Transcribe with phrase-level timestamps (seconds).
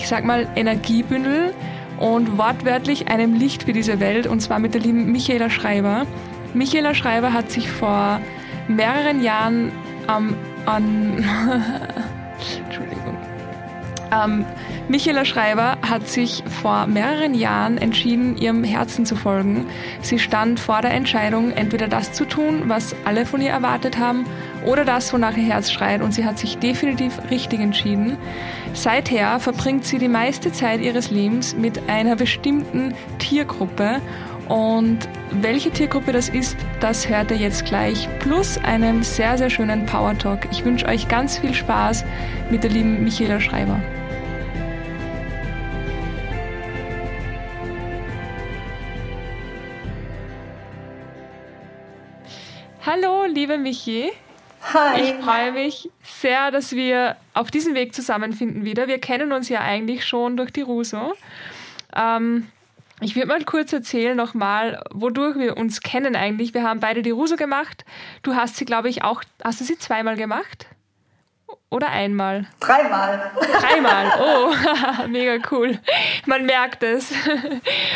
[0.00, 1.52] ich sag mal, Energiebündel
[1.98, 6.06] und wortwörtlich einem Licht für diese Welt und zwar mit der lieben Michaela Schreiber.
[6.54, 8.18] Michaela Schreiber hat sich vor
[8.66, 9.70] mehreren Jahren
[10.08, 11.22] ähm, an.
[12.64, 13.16] Entschuldigung.
[14.10, 14.46] Ähm,
[14.88, 19.66] Michaela Schreiber hat sich vor mehreren Jahren entschieden, ihrem Herzen zu folgen.
[20.00, 24.24] Sie stand vor der Entscheidung, entweder das zu tun, was alle von ihr erwartet haben,
[24.64, 26.02] oder das, wonach ihr Herz schreit.
[26.02, 28.16] Und sie hat sich definitiv richtig entschieden.
[28.72, 34.00] Seither verbringt sie die meiste Zeit ihres Lebens mit einer bestimmten Tiergruppe.
[34.48, 34.98] Und
[35.30, 38.08] welche Tiergruppe das ist, das hört ihr jetzt gleich.
[38.18, 40.48] Plus einem sehr, sehr schönen Power Talk.
[40.50, 42.04] Ich wünsche euch ganz viel Spaß
[42.50, 43.80] mit der lieben Michaela Schreiber.
[52.84, 54.10] Hallo, liebe Michi.
[54.62, 55.00] Hi.
[55.00, 58.88] Ich freue mich sehr, dass wir auf diesem Weg zusammenfinden wieder.
[58.88, 61.14] Wir kennen uns ja eigentlich schon durch die Ruso.
[61.96, 62.48] Ähm,
[63.00, 66.52] ich würde mal kurz erzählen nochmal, wodurch wir uns kennen eigentlich.
[66.52, 67.84] Wir haben beide die Ruso gemacht.
[68.22, 70.66] Du hast sie, glaube ich, auch, hast du sie zweimal gemacht?
[71.70, 72.46] Oder einmal?
[72.58, 73.30] Dreimal.
[73.60, 75.78] Dreimal, oh, mega cool.
[76.26, 77.12] Man merkt es.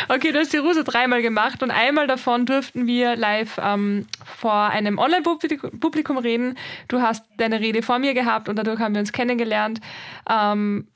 [0.07, 4.69] Okay, du hast die Ruse dreimal gemacht und einmal davon durften wir live ähm, vor
[4.69, 6.57] einem Online-Publikum reden.
[6.87, 9.81] Du hast deine Rede vor mir gehabt und dadurch haben wir uns kennengelernt.
[10.29, 10.87] Ähm,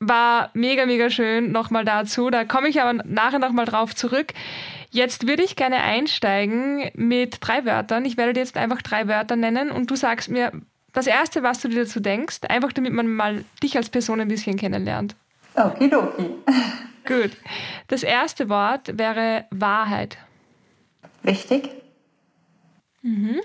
[0.00, 1.52] war mega, mega schön.
[1.52, 2.28] Nochmal dazu.
[2.28, 4.34] Da komme ich aber nachher nochmal drauf zurück.
[4.90, 8.04] Jetzt würde ich gerne einsteigen mit drei Wörtern.
[8.04, 10.52] Ich werde dir jetzt einfach drei Wörter nennen und du sagst mir,
[10.94, 14.28] das Erste, was du dir dazu denkst, einfach damit man mal dich als Person ein
[14.28, 15.14] bisschen kennenlernt.
[15.54, 16.30] Okidoki.
[17.06, 17.32] Gut.
[17.88, 20.16] Das erste Wort wäre Wahrheit.
[21.22, 21.70] Wichtig.
[23.02, 23.40] Mhm.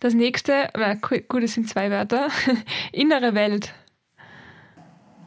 [0.00, 2.28] Das nächste, äh, gut, es sind zwei Wörter.
[2.92, 3.72] Innere Welt.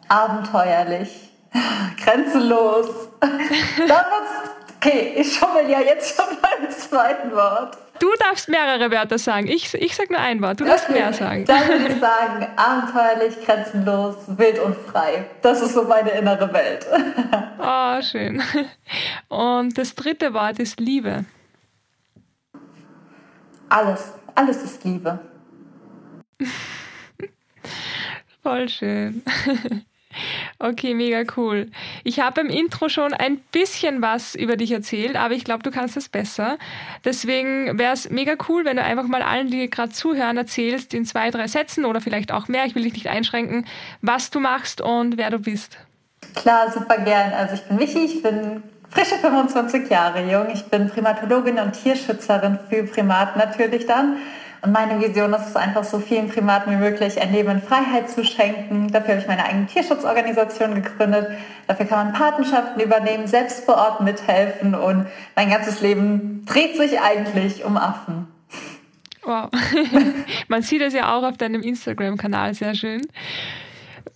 [0.09, 1.29] Abenteuerlich.
[2.03, 3.09] Grenzenlos.
[4.75, 7.77] okay, ich schummel ja jetzt schon beim zweiten Wort.
[7.99, 9.47] Du darfst mehrere Wörter sagen.
[9.47, 10.59] Ich, ich sag nur ein Wort.
[10.59, 10.99] Du darfst okay.
[10.99, 11.45] mehr sagen.
[11.45, 15.25] Dann würde ich sagen, abenteuerlich, grenzenlos, wild und frei.
[15.41, 16.87] Das ist so meine innere Welt.
[17.59, 18.41] Oh, schön.
[19.27, 21.25] Und das dritte Wort ist Liebe.
[23.67, 24.13] Alles.
[24.35, 25.19] Alles ist Liebe.
[28.41, 29.21] Voll schön.
[30.59, 31.69] Okay, mega cool.
[32.03, 35.71] Ich habe im Intro schon ein bisschen was über dich erzählt, aber ich glaube, du
[35.71, 36.57] kannst es besser.
[37.05, 41.05] Deswegen wäre es mega cool, wenn du einfach mal allen, die gerade zuhören, erzählst in
[41.05, 43.65] zwei, drei Sätzen oder vielleicht auch mehr, ich will dich nicht einschränken,
[44.01, 45.77] was du machst und wer du bist.
[46.35, 47.33] Klar, super gern.
[47.33, 50.47] Also ich bin Michi, ich bin frische 25 Jahre jung.
[50.53, 54.17] Ich bin Primatologin und Tierschützerin für Primaten natürlich dann.
[54.61, 58.09] Und meine Vision ist es einfach so vielen Primaten wie möglich ein Leben in Freiheit
[58.09, 58.91] zu schenken.
[58.91, 61.29] Dafür habe ich meine eigene Tierschutzorganisation gegründet.
[61.67, 66.99] Dafür kann man Patenschaften übernehmen, selbst vor Ort mithelfen und mein ganzes Leben dreht sich
[66.99, 68.27] eigentlich um Affen.
[69.23, 69.49] Wow.
[70.47, 73.01] man sieht es ja auch auf deinem Instagram-Kanal sehr schön.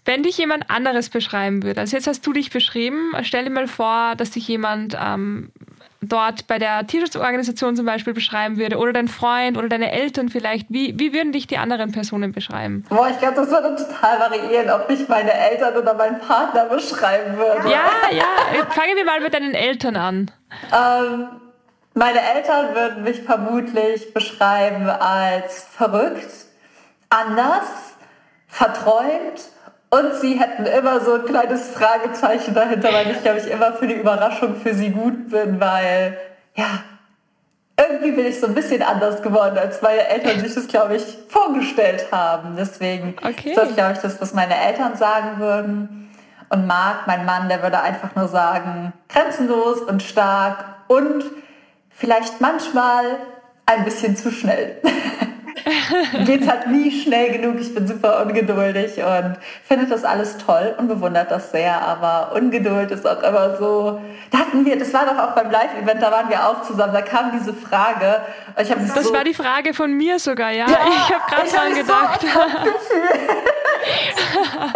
[0.06, 3.68] Wenn dich jemand anderes beschreiben würde, also jetzt hast du dich beschrieben, stell dir mal
[3.68, 5.52] vor, dass dich jemand ähm,
[6.08, 10.68] dort bei der Tierschutzorganisation zum Beispiel beschreiben würde oder dein Freund oder deine Eltern vielleicht,
[10.70, 12.86] wie, wie würden dich die anderen Personen beschreiben?
[12.90, 17.38] Boah, ich glaube, das würde total variieren, ob mich meine Eltern oder mein Partner beschreiben
[17.38, 17.68] würden.
[17.68, 20.32] Ja, ja, fangen wir mal mit deinen Eltern an.
[20.72, 21.28] Ähm,
[21.94, 26.32] meine Eltern würden mich vermutlich beschreiben als verrückt,
[27.10, 27.68] anders,
[28.48, 29.53] verträumt
[29.94, 33.86] und sie hätten immer so ein kleines Fragezeichen dahinter, weil ich, glaube ich, immer für
[33.86, 36.18] die Überraschung für sie gut bin, weil,
[36.56, 36.80] ja,
[37.80, 41.04] irgendwie bin ich so ein bisschen anders geworden, als meine Eltern sich das, glaube ich,
[41.30, 42.56] vorgestellt haben.
[42.58, 43.52] Deswegen okay.
[43.52, 46.10] ist das, glaube ich, das, was meine Eltern sagen würden.
[46.50, 51.24] Und Marc, mein Mann, der würde einfach nur sagen, grenzenlos und stark und
[51.92, 53.06] vielleicht manchmal
[53.68, 54.82] ein bisschen zu schnell.
[56.26, 57.60] geht's halt nie schnell genug.
[57.60, 61.82] Ich bin super ungeduldig und finde das alles toll und bewundert das sehr.
[61.82, 64.00] Aber Ungeduld ist auch immer so.
[64.32, 66.94] Da hatten wir, das war doch auch beim Live-Event, da waren wir auch zusammen.
[66.94, 68.22] Da kam diese Frage.
[68.62, 70.68] Ich das so, war die Frage von mir sogar, ja.
[70.68, 72.22] ja ich habe gerade dran gedacht.
[72.22, 72.28] So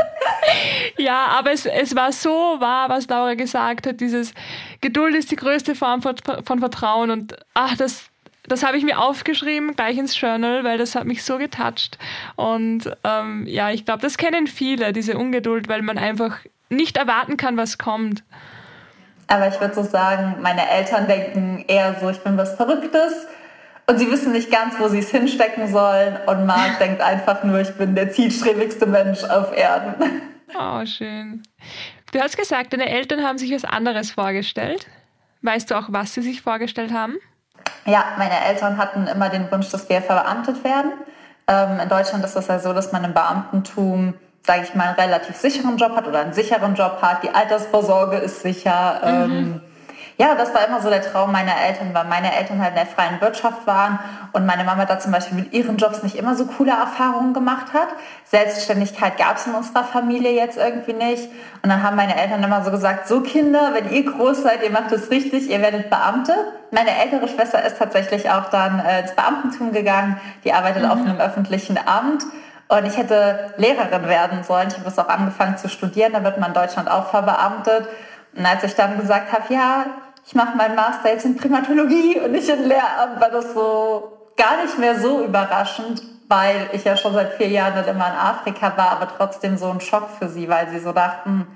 [0.97, 4.01] Ja, aber es, es war so wahr, was Laura gesagt hat.
[4.01, 4.33] Dieses
[4.81, 7.11] Geduld ist die größte Form von, von Vertrauen.
[7.11, 8.05] Und ach, das,
[8.47, 11.97] das habe ich mir aufgeschrieben, gleich ins Journal, weil das hat mich so getoucht.
[12.35, 16.39] Und ähm, ja, ich glaube, das kennen viele, diese Ungeduld, weil man einfach
[16.69, 18.23] nicht erwarten kann, was kommt.
[19.27, 23.27] Aber ich würde so sagen, meine Eltern denken eher so, ich bin was Verrücktes.
[23.89, 26.17] Und sie wissen nicht ganz, wo sie es hinstecken sollen.
[26.27, 30.21] Und Marc denkt einfach nur, ich bin der zielstrebigste Mensch auf Erden.
[30.57, 31.43] Oh, schön.
[32.13, 34.87] Du hast gesagt, deine Eltern haben sich was anderes vorgestellt.
[35.41, 37.15] Weißt du auch, was sie sich vorgestellt haben?
[37.85, 40.91] Ja, meine Eltern hatten immer den Wunsch, dass wir verbeamtet werden.
[41.47, 44.13] Ähm, in Deutschland ist das ja so, dass man im Beamtentum,
[44.45, 47.23] sage ich mal, einen relativ sicheren Job hat oder einen sicheren Job hat.
[47.23, 49.01] Die Altersvorsorge ist sicher.
[49.03, 49.31] Mhm.
[49.31, 49.61] Ähm,
[50.19, 52.87] ja, das war immer so der Traum meiner Eltern, weil meine Eltern halt in der
[52.87, 53.99] freien Wirtschaft waren
[54.31, 57.67] und meine Mama da zum Beispiel mit ihren Jobs nicht immer so coole Erfahrungen gemacht
[57.73, 57.89] hat.
[58.25, 61.29] Selbstständigkeit gab es in unserer Familie jetzt irgendwie nicht.
[61.61, 64.71] Und dann haben meine Eltern immer so gesagt, so Kinder, wenn ihr groß seid, ihr
[64.71, 66.33] macht es richtig, ihr werdet Beamte.
[66.71, 70.19] Meine ältere Schwester ist tatsächlich auch dann äh, ins Beamtentum gegangen.
[70.43, 70.89] Die arbeitet mhm.
[70.89, 72.23] auf einem öffentlichen Amt.
[72.69, 74.69] Und ich hätte Lehrerin werden sollen.
[74.69, 76.13] Ich habe das auch angefangen zu studieren.
[76.13, 77.87] Da wird man in Deutschland auch verbeamtet.
[78.35, 79.85] Und als ich dann gesagt habe, ja,
[80.27, 84.61] ich mache meinen Master jetzt in Primatologie und nicht in Lehramt, war das so gar
[84.61, 88.75] nicht mehr so überraschend, weil ich ja schon seit vier Jahren dann immer in Afrika
[88.75, 91.47] war, aber trotzdem so ein Schock für sie, weil sie so dachten,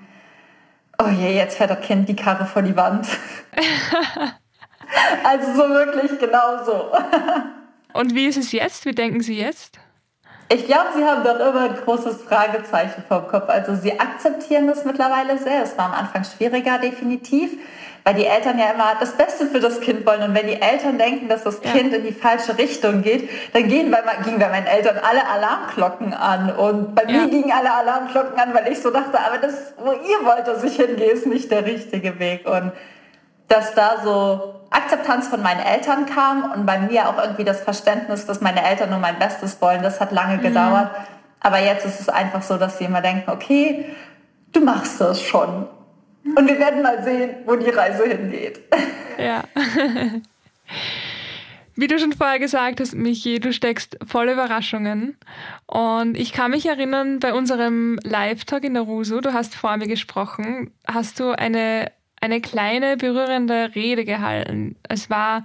[1.04, 3.08] oh je, jetzt fährt das Kind die Karre vor die Wand.
[5.26, 6.92] also so wirklich genau so.
[8.00, 8.86] und wie ist es jetzt?
[8.86, 9.80] Wie denken Sie jetzt?
[10.48, 13.48] Ich glaube, sie haben dort immer ein großes Fragezeichen vom Kopf.
[13.48, 15.64] Also sie akzeptieren das mittlerweile sehr.
[15.64, 17.58] Es war am Anfang schwieriger, definitiv
[18.04, 20.24] weil die Eltern ja immer das Beste für das Kind wollen.
[20.24, 21.72] Und wenn die Eltern denken, dass das ja.
[21.72, 26.14] Kind in die falsche Richtung geht, dann gehen bei, gingen bei meinen Eltern alle Alarmglocken
[26.14, 26.56] an.
[26.56, 27.22] Und bei ja.
[27.22, 30.64] mir gingen alle Alarmglocken an, weil ich so dachte, aber das, wo ihr wollt, dass
[30.64, 32.48] ich hingehe, ist nicht der richtige Weg.
[32.48, 32.72] Und
[33.48, 38.26] dass da so Akzeptanz von meinen Eltern kam und bei mir auch irgendwie das Verständnis,
[38.26, 40.42] dass meine Eltern nur mein Bestes wollen, das hat lange mhm.
[40.42, 40.90] gedauert.
[41.42, 43.86] Aber jetzt ist es einfach so, dass sie immer denken, okay,
[44.54, 45.68] du machst das schon.
[46.24, 48.62] Und wir werden mal sehen, wo die Reise hingeht.
[49.18, 49.44] Ja.
[51.76, 55.18] Wie du schon vorher gesagt hast, Michi, du steckst voll Überraschungen.
[55.66, 59.88] Und ich kann mich erinnern, bei unserem Live-Talk in der Rusu, du hast vor mir
[59.88, 64.76] gesprochen, hast du eine, eine kleine berührende Rede gehalten.
[64.88, 65.44] Es war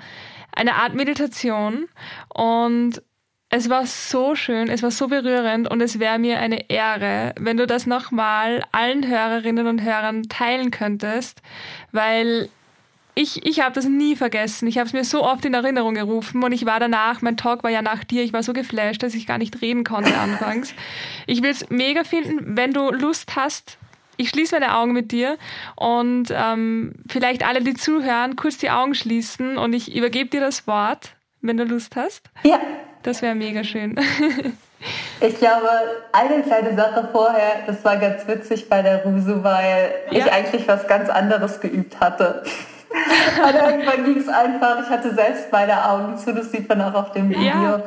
[0.53, 1.89] eine Art Meditation
[2.35, 3.03] und
[3.49, 7.57] es war so schön, es war so berührend und es wäre mir eine Ehre, wenn
[7.57, 11.43] du das nochmal allen Hörerinnen und Hörern teilen könntest,
[11.93, 12.49] weil
[13.15, 14.69] ich, ich habe das nie vergessen.
[14.69, 17.63] Ich habe es mir so oft in Erinnerung gerufen und ich war danach, mein Talk
[17.63, 20.75] war ja nach dir, ich war so geflasht, dass ich gar nicht reden konnte anfangs.
[21.27, 23.79] Ich will es mega finden, wenn du Lust hast.
[24.19, 25.39] Ich schließe meine Augen mit dir
[25.77, 30.67] und ähm, vielleicht alle, die zuhören, kurz die Augen schließen und ich übergebe dir das
[30.67, 32.29] Wort, wenn du Lust hast.
[32.43, 32.61] Ja.
[33.07, 33.95] Das wäre mega schön.
[35.21, 35.69] Ich glaube,
[36.13, 40.19] eine kleine Sache vorher, das war ganz witzig bei der Rusu, weil ja.
[40.19, 42.43] ich eigentlich was ganz anderes geübt hatte.
[43.43, 46.95] Aber irgendwann ging es einfach, ich hatte selbst beide Augen zu, das sieht man auch
[46.95, 47.45] auf dem Video.
[47.47, 47.83] Ja.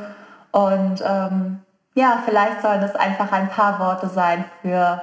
[0.52, 1.60] Und ähm,
[1.94, 5.02] ja, vielleicht sollen das einfach ein paar Worte sein für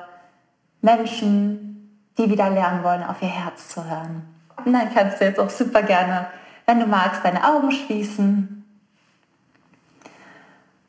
[0.81, 4.23] Menschen, die wieder lernen wollen, auf ihr Herz zu hören.
[4.65, 6.27] Und dann kannst du jetzt auch super gerne,
[6.67, 8.56] wenn du magst, deine Augen schließen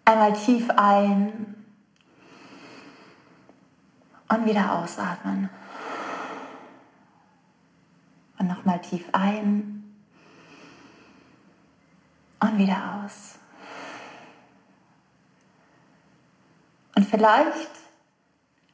[0.07, 1.53] Einmal tief ein
[4.29, 5.49] und wieder ausatmen.
[8.39, 9.83] Und nochmal tief ein
[12.39, 13.37] und wieder aus.
[16.95, 17.69] Und vielleicht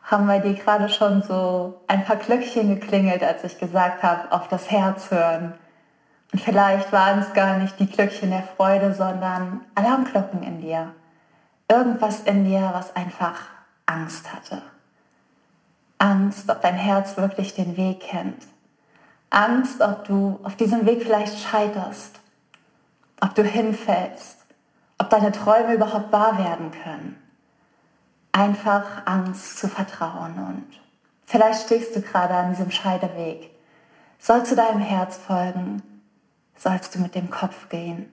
[0.03, 4.49] haben bei dir gerade schon so ein paar Glöckchen geklingelt, als ich gesagt habe, auf
[4.49, 5.55] das Herz hören.
[6.31, 10.93] Und vielleicht waren es gar nicht die Glöckchen der Freude, sondern Alarmglocken in dir
[11.67, 13.41] irgendwas in dir, was einfach
[13.85, 14.61] Angst hatte.
[15.97, 18.43] Angst, ob dein Herz wirklich den Weg kennt.
[19.29, 22.19] Angst, ob du auf diesem Weg vielleicht scheiterst,
[23.21, 24.37] ob du hinfällst,
[24.97, 27.17] ob deine Träume überhaupt wahr werden können.
[28.31, 30.67] Einfach Angst zu vertrauen und
[31.25, 33.51] vielleicht stehst du gerade an diesem Scheideweg.
[34.19, 35.81] Sollst du deinem Herz folgen?
[36.55, 38.11] Sollst du mit dem Kopf gehen?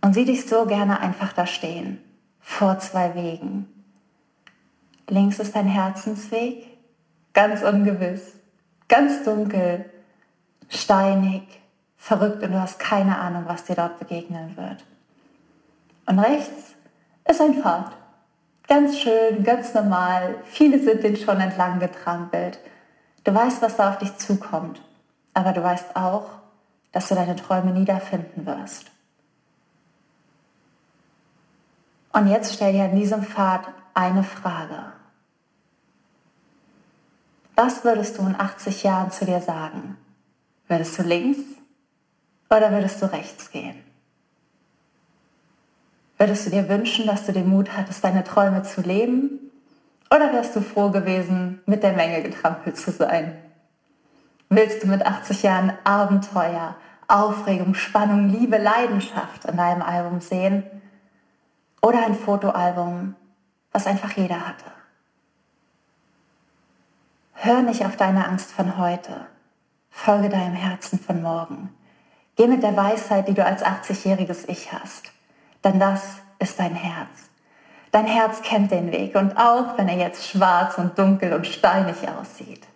[0.00, 2.00] Und sieh dich so gerne einfach da stehen
[2.40, 3.68] vor zwei Wegen.
[5.08, 6.66] Links ist dein Herzensweg,
[7.32, 8.36] ganz ungewiss,
[8.88, 9.84] ganz dunkel,
[10.68, 11.42] steinig,
[11.96, 14.84] verrückt und du hast keine Ahnung, was dir dort begegnen wird.
[16.06, 16.74] Und rechts
[17.28, 17.92] ist ein Pfad,
[18.70, 20.36] Ganz schön, ganz normal.
[20.44, 22.60] Viele sind den schon entlang getrampelt.
[23.24, 24.80] Du weißt, was da auf dich zukommt.
[25.34, 26.26] Aber du weißt auch,
[26.92, 28.92] dass du deine Träume nie da finden wirst.
[32.12, 34.92] Und jetzt stell dir an diesem Pfad eine Frage.
[37.54, 39.96] Was würdest du in 80 Jahren zu dir sagen?
[40.66, 41.40] Würdest du links
[42.48, 43.84] oder würdest du rechts gehen?
[46.16, 49.50] Würdest du dir wünschen, dass du den Mut hattest, deine Träume zu leben?
[50.14, 53.36] Oder wärst du froh gewesen, mit der Menge getrampelt zu sein?
[54.48, 56.74] Willst du mit 80 Jahren Abenteuer,
[57.06, 60.64] Aufregung, Spannung, Liebe, Leidenschaft in deinem Album sehen?
[61.82, 63.14] Oder ein Fotoalbum,
[63.72, 64.66] was einfach jeder hatte?
[67.34, 69.26] Hör nicht auf deine Angst von heute.
[69.90, 71.74] Folge deinem Herzen von morgen.
[72.36, 75.10] Geh mit der Weisheit, die du als 80-jähriges Ich hast.
[75.64, 77.30] Denn das ist dein Herz.
[77.92, 81.96] Dein Herz kennt den Weg und auch wenn er jetzt schwarz und dunkel und steinig
[82.08, 82.66] aussieht.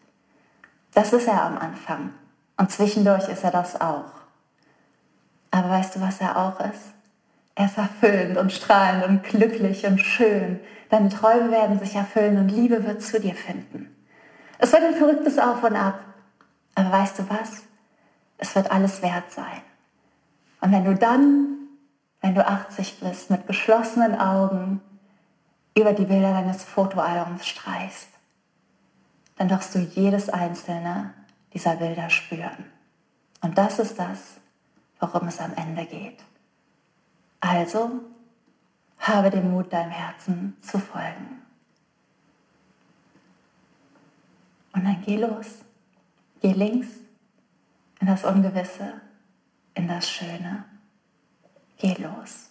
[0.92, 2.14] Das ist er am Anfang
[2.56, 4.10] und zwischendurch ist er das auch.
[5.50, 6.93] Aber weißt du, was er auch ist?
[7.54, 10.60] Er ist erfüllend und strahlend und glücklich und schön.
[10.90, 13.94] Deine Träume werden sich erfüllen und Liebe wird zu dir finden.
[14.58, 16.00] Es wird ein verrücktes Auf und Ab.
[16.74, 17.62] Aber weißt du was?
[18.38, 19.62] Es wird alles wert sein.
[20.60, 21.54] Und wenn du dann
[22.24, 24.80] wenn du 80 bist, mit geschlossenen Augen
[25.76, 28.08] über die Bilder deines Fotoalbums streichst,
[29.36, 31.12] dann wirst du jedes einzelne
[31.52, 32.64] dieser Bilder spüren.
[33.42, 34.38] Und das ist das,
[35.00, 36.16] worum es am Ende geht.
[37.46, 38.00] Also
[39.00, 41.42] habe den Mut, deinem Herzen zu folgen.
[44.72, 45.58] Und dann geh los.
[46.40, 46.88] Geh links
[48.00, 48.94] in das Ungewisse,
[49.74, 50.64] in das Schöne.
[51.76, 52.50] Geh los.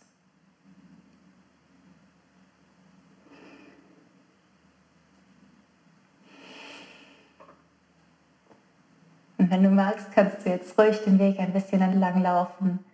[9.40, 12.86] Und wenn du magst, kannst du jetzt ruhig den Weg ein bisschen entlang laufen,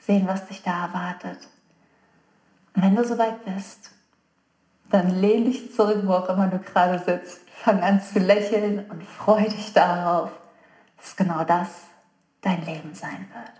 [0.00, 1.48] sehen, was dich da erwartet.
[2.74, 3.90] Und wenn du soweit bist,
[4.90, 7.48] dann lehn dich zurück, wo auch immer du gerade sitzt.
[7.50, 10.30] Fang an zu lächeln und freu dich darauf,
[10.96, 11.68] dass genau das
[12.40, 13.52] dein Leben sein wird.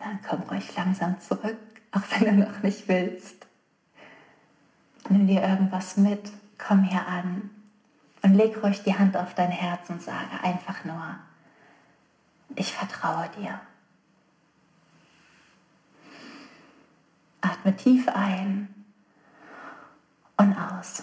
[0.00, 1.56] Dann komm ruhig langsam zurück,
[1.92, 3.41] auch wenn du noch nicht willst.
[5.08, 7.50] Nimm dir irgendwas mit, komm hier an
[8.22, 11.16] und leg ruhig die Hand auf dein Herz und sage einfach nur,
[12.54, 13.60] ich vertraue dir.
[17.40, 18.72] Atme tief ein
[20.36, 21.02] und aus.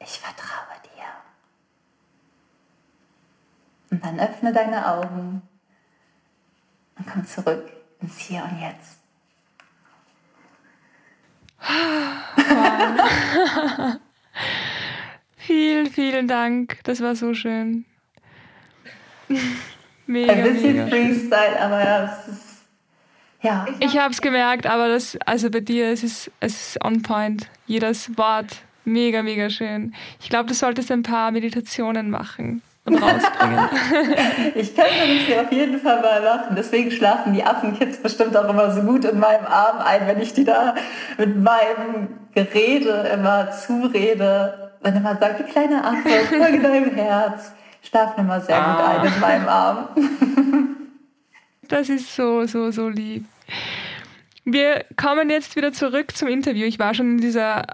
[0.00, 1.04] Ich vertraue dir.
[3.90, 5.42] Und dann öffne deine Augen
[6.96, 7.70] und komm zurück
[8.00, 9.03] ins Hier und Jetzt.
[15.36, 16.78] Vielen, vielen Dank.
[16.84, 17.84] Das war so schön.
[20.06, 20.88] Mega, Ein bisschen mega.
[20.88, 22.64] Freestyle, aber ja, es ist.
[23.40, 23.66] Ja.
[23.80, 27.48] Ich habe es gemerkt, aber das, also bei dir, es ist, es ist on point.
[27.66, 29.94] Jedes Wort mega, mega schön.
[30.20, 33.68] Ich glaube, du solltest ein paar Meditationen machen und rausbringen.
[34.54, 36.54] ich könnte das hier auf jeden Fall mal machen.
[36.56, 40.34] Deswegen schlafen die Affenkids bestimmt auch immer so gut in meinem Arm ein, wenn ich
[40.34, 40.74] die da
[41.16, 44.72] mit meinem Gerede immer zurede.
[44.82, 47.52] Wenn immer sagt, die kleine Affe, folge deinem Herz.
[47.82, 48.72] Schlafen immer sehr ah.
[48.72, 49.88] gut ein in meinem Arm.
[51.68, 53.24] das ist so, so, so lieb.
[54.44, 56.66] Wir kommen jetzt wieder zurück zum Interview.
[56.66, 57.64] Ich war schon in dieser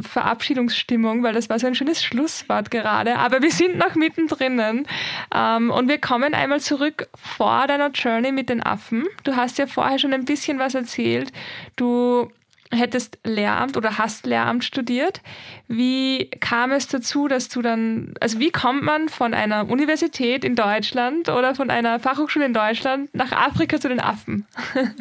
[0.00, 3.16] Verabschiedungsstimmung, weil das war so ein schönes Schlusswort gerade.
[3.18, 4.86] Aber wir sind noch mittendrin
[5.34, 9.04] ähm, und wir kommen einmal zurück vor deiner Journey mit den Affen.
[9.22, 11.32] Du hast ja vorher schon ein bisschen was erzählt.
[11.76, 12.30] Du
[12.70, 15.20] hättest Lehramt oder hast Lehramt studiert.
[15.68, 20.56] Wie kam es dazu, dass du dann, also wie kommt man von einer Universität in
[20.56, 24.46] Deutschland oder von einer Fachhochschule in Deutschland nach Afrika zu den Affen?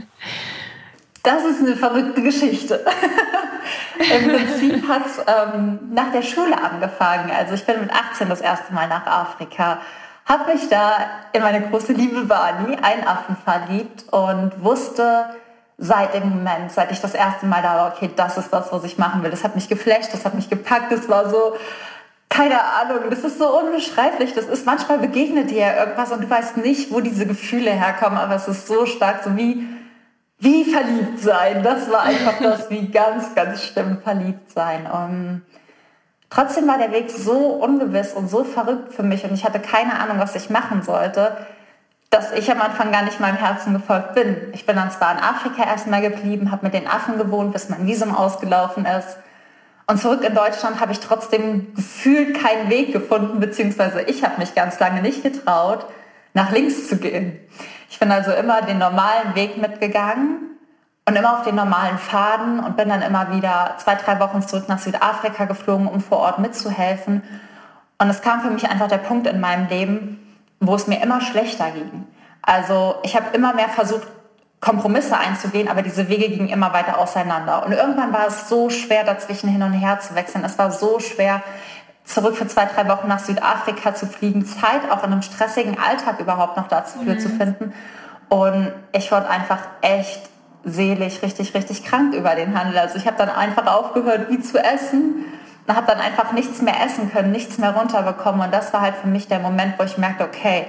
[1.23, 2.85] Das ist eine verrückte Geschichte.
[3.97, 7.31] Im Prinzip hat es ähm, nach der Schule angefangen.
[7.31, 9.77] Also ich bin mit 18 das erste Mal nach Afrika,
[10.25, 10.97] habe mich da
[11.31, 15.29] in meine große Liebe Bani, einen Affen, verliebt und wusste
[15.77, 18.83] seit dem Moment, seit ich das erste Mal da war, okay, das ist das, was
[18.83, 19.31] ich machen will.
[19.31, 21.55] Das hat mich geflasht, das hat mich gepackt, das war so,
[22.29, 24.33] keine Ahnung, das ist so unbeschreiblich.
[24.33, 28.35] Das ist manchmal begegnet dir irgendwas und du weißt nicht, wo diese Gefühle herkommen, aber
[28.35, 29.65] es ist so stark, so wie
[30.43, 31.63] wie verliebt sein.
[31.63, 34.85] Das war einfach das, wie ganz, ganz schlimm verliebt sein.
[34.85, 35.43] Und
[36.33, 39.99] Trotzdem war der Weg so ungewiss und so verrückt für mich und ich hatte keine
[39.99, 41.37] Ahnung, was ich machen sollte,
[42.09, 44.35] dass ich am Anfang gar nicht meinem Herzen gefolgt bin.
[44.51, 47.85] Ich bin dann zwar in Afrika erstmal geblieben, habe mit den Affen gewohnt, bis mein
[47.85, 49.17] Visum ausgelaufen ist.
[49.85, 54.55] Und zurück in Deutschland habe ich trotzdem gefühlt keinen Weg gefunden, beziehungsweise ich habe mich
[54.55, 55.85] ganz lange nicht getraut,
[56.33, 57.39] nach links zu gehen.
[57.93, 60.57] Ich bin also immer den normalen Weg mitgegangen
[61.07, 64.67] und immer auf den normalen Faden und bin dann immer wieder zwei, drei Wochen zurück
[64.67, 67.21] nach Südafrika geflogen, um vor Ort mitzuhelfen.
[67.99, 71.21] Und es kam für mich einfach der Punkt in meinem Leben, wo es mir immer
[71.21, 72.07] schlechter ging.
[72.41, 74.07] Also ich habe immer mehr versucht,
[74.59, 77.63] Kompromisse einzugehen, aber diese Wege gingen immer weiter auseinander.
[77.63, 80.43] Und irgendwann war es so schwer, dazwischen hin und her zu wechseln.
[80.43, 81.43] Es war so schwer,
[82.05, 86.19] zurück für zwei, drei Wochen nach Südafrika zu fliegen, Zeit auch in einem stressigen Alltag
[86.19, 87.19] überhaupt noch dafür mhm.
[87.19, 87.73] zu finden.
[88.29, 90.29] Und ich wurde einfach echt
[90.63, 92.77] selig, richtig, richtig krank über den Handel.
[92.77, 95.25] Also ich habe dann einfach aufgehört, wie zu essen
[95.67, 98.41] und habe dann einfach nichts mehr essen können, nichts mehr runterbekommen.
[98.41, 100.65] Und das war halt für mich der Moment, wo ich merkte, okay,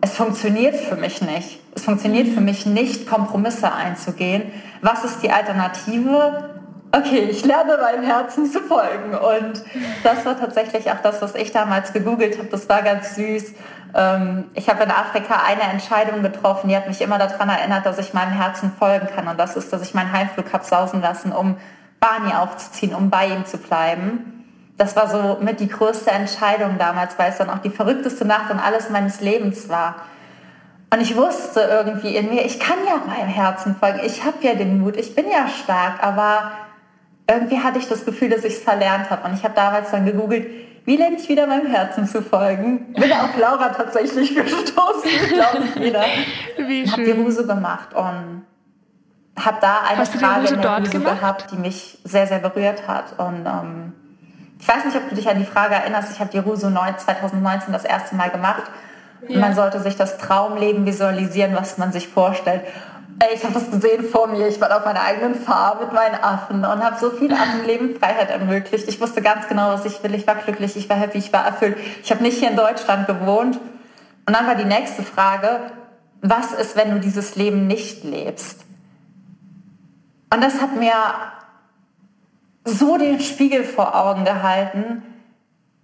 [0.00, 1.60] es funktioniert für mich nicht.
[1.74, 4.52] Es funktioniert für mich nicht, Kompromisse einzugehen.
[4.82, 6.50] Was ist die Alternative?
[6.96, 9.16] Okay, ich lerne meinem Herzen zu folgen.
[9.16, 9.64] Und
[10.04, 12.48] das war tatsächlich auch das, was ich damals gegoogelt habe.
[12.48, 13.52] Das war ganz süß.
[13.96, 17.98] Ähm, ich habe in Afrika eine Entscheidung getroffen, die hat mich immer daran erinnert, dass
[17.98, 19.26] ich meinem Herzen folgen kann.
[19.26, 21.56] Und das ist, dass ich meinen Heimflug habe sausen lassen, um
[21.98, 24.44] Barney aufzuziehen, um bei ihm zu bleiben.
[24.76, 28.52] Das war so mit die größte Entscheidung damals, weil es dann auch die verrückteste Nacht
[28.52, 29.96] und alles meines Lebens war.
[30.92, 34.54] Und ich wusste irgendwie in mir, ich kann ja meinem Herzen folgen, ich habe ja
[34.54, 36.52] den Mut, ich bin ja stark, aber
[37.26, 39.28] irgendwie hatte ich das Gefühl, dass ich es verlernt habe.
[39.28, 40.46] Und ich habe damals dann gegoogelt,
[40.84, 42.92] wie lerne ich wieder meinem Herzen zu folgen?
[42.92, 46.04] Bin auf Laura tatsächlich gestoßen, glaube ich wieder.
[46.58, 48.44] Wie Habe die Ruse gemacht und
[49.36, 53.18] habe da eine Hast Frage in der Ruse gehabt, die mich sehr, sehr berührt hat.
[53.18, 53.92] Und ähm,
[54.60, 56.12] ich weiß nicht, ob du dich an die Frage erinnerst.
[56.12, 58.64] Ich habe die Ruse 2019 das erste Mal gemacht.
[59.22, 59.34] Ja.
[59.34, 62.60] Und man sollte sich das Traumleben visualisieren, was man sich vorstellt.
[63.20, 64.48] Ey, ich habe das gesehen vor mir.
[64.48, 68.30] Ich war auf meiner eigenen Farm mit meinen Affen und habe so viel Affenleben Freiheit
[68.30, 68.88] ermöglicht.
[68.88, 70.14] Ich wusste ganz genau, was ich will.
[70.14, 71.76] Ich war glücklich, ich war happy, ich war erfüllt.
[72.02, 73.60] Ich habe nicht hier in Deutschland gewohnt.
[74.26, 75.60] Und dann war die nächste Frage,
[76.22, 78.64] was ist, wenn du dieses Leben nicht lebst?
[80.32, 80.92] Und das hat mir
[82.64, 85.02] so den Spiegel vor Augen gehalten,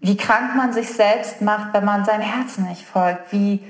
[0.00, 3.62] wie krank man sich selbst macht, wenn man seinem Herzen nicht folgt, wie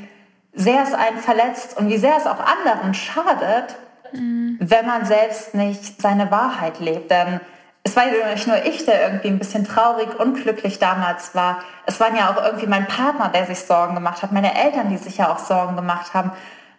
[0.53, 3.77] sehr es einen verletzt und wie sehr es auch anderen schadet,
[4.13, 4.59] mhm.
[4.61, 7.11] wenn man selbst nicht seine Wahrheit lebt.
[7.11, 7.41] Denn
[7.83, 11.59] es war ja nicht nur ich, der irgendwie ein bisschen traurig, unglücklich damals war.
[11.87, 14.99] Es waren ja auch irgendwie mein Partner, der sich Sorgen gemacht hat, meine Eltern, die
[14.99, 16.33] sich ja auch Sorgen gemacht haben.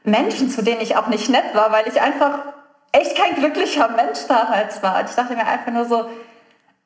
[0.03, 2.39] Menschen, zu denen ich auch nicht nett war, weil ich einfach
[2.91, 4.99] echt kein glücklicher Mensch damals war.
[4.99, 6.09] Und ich dachte mir einfach nur so,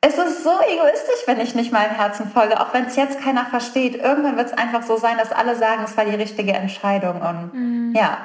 [0.06, 3.44] es ist so egoistisch, wenn ich nicht meinem Herzen folge, auch wenn es jetzt keiner
[3.46, 3.96] versteht.
[3.96, 7.20] Irgendwann wird es einfach so sein, dass alle sagen, es war die richtige Entscheidung.
[7.20, 7.92] Und mhm.
[7.96, 8.18] ja,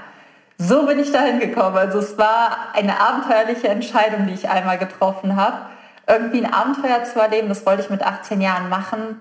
[0.60, 1.76] so bin ich dahin gekommen.
[1.76, 5.58] Also es war eine abenteuerliche Entscheidung, die ich einmal getroffen habe.
[6.08, 9.20] Irgendwie ein Abenteuer zu erleben, das wollte ich mit 18 Jahren machen.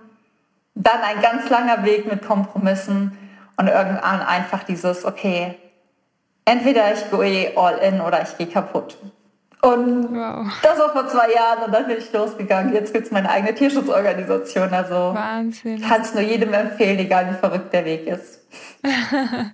[0.74, 3.16] Dann ein ganz langer Weg mit Kompromissen
[3.56, 5.54] und irgendwann einfach dieses, okay,
[6.44, 8.98] entweder ich gehe all in oder ich gehe kaputt.
[9.62, 10.46] Und wow.
[10.62, 12.72] das war vor zwei Jahren und dann bin ich losgegangen.
[12.72, 14.72] Jetzt gibt es meine eigene Tierschutzorganisation.
[14.72, 18.40] Also kann es nur jedem empfehlen, egal wie verrückt der Weg ist.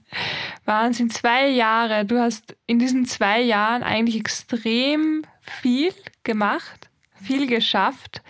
[0.64, 2.04] Wahnsinn, zwei Jahre.
[2.04, 5.92] Du hast in diesen zwei Jahren eigentlich extrem viel
[6.22, 6.88] gemacht,
[7.20, 8.22] viel geschafft.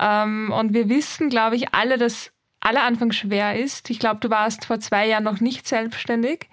[0.00, 3.88] Ähm, und wir wissen, glaube ich, alle, dass aller Anfang schwer ist.
[3.90, 6.48] Ich glaube, du warst vor zwei Jahren noch nicht selbstständig.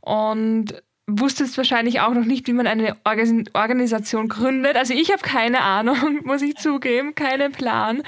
[0.00, 4.76] Und wusstest wahrscheinlich auch noch nicht, wie man eine Organisation gründet.
[4.76, 8.02] Also ich habe keine Ahnung, muss ich zugeben, keinen Plan.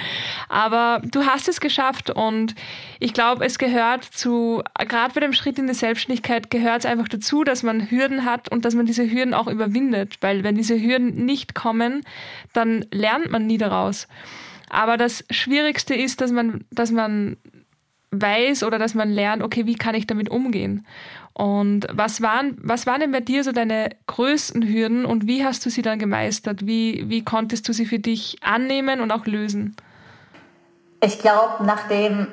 [0.48, 2.54] Aber du hast es geschafft und
[3.00, 7.08] ich glaube, es gehört zu, gerade bei dem Schritt in die Selbstständigkeit gehört es einfach
[7.08, 10.18] dazu, dass man Hürden hat und dass man diese Hürden auch überwindet.
[10.20, 12.02] Weil wenn diese Hürden nicht kommen,
[12.52, 14.06] dann lernt man nie daraus.
[14.70, 17.36] Aber das Schwierigste ist, dass man, dass man
[18.20, 20.86] weiß oder dass man lernt, okay, wie kann ich damit umgehen?
[21.32, 25.66] Und was waren, was waren denn bei dir so deine größten Hürden und wie hast
[25.66, 26.66] du sie dann gemeistert?
[26.66, 29.74] Wie, wie konntest du sie für dich annehmen und auch lösen?
[31.00, 32.28] Ich glaube, nachdem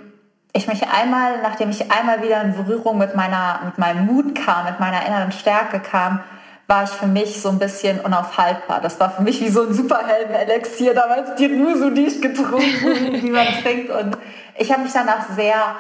[0.53, 4.65] ich mich einmal, nachdem ich einmal wieder in Berührung mit meiner, mit meinem Mut kam,
[4.65, 6.21] mit meiner inneren Stärke kam,
[6.71, 8.79] war ich für mich so ein bisschen unaufhaltbar.
[8.79, 13.29] Das war für mich wie so ein Superhelden-Elixier, damals die Rusu, die ich getrunken, die
[13.29, 13.89] man trinkt.
[13.89, 14.17] Und
[14.57, 15.75] ich habe mich danach sehr